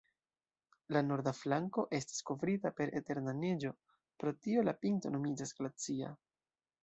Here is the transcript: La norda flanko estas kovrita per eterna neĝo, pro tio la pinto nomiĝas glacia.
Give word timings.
La 0.95 1.01
norda 1.09 1.33
flanko 1.39 1.83
estas 1.97 2.23
kovrita 2.29 2.71
per 2.79 2.93
eterna 3.01 3.35
neĝo, 3.43 3.73
pro 4.23 4.33
tio 4.47 4.63
la 4.69 4.75
pinto 4.85 5.15
nomiĝas 5.17 5.55
glacia. 5.61 6.11